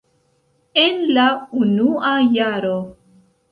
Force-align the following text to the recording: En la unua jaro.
En 0.83 0.97
la 1.17 1.27
unua 1.61 2.17
jaro. 2.39 2.75